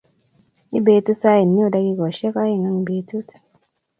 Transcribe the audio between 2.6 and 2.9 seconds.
eng